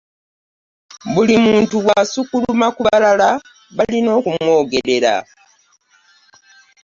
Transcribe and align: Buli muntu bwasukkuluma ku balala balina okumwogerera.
Buli 1.13 1.35
muntu 1.45 1.73
bwasukkuluma 1.85 2.67
ku 2.75 2.81
balala 2.87 3.29
balina 3.77 4.09
okumwogerera. 4.17 5.15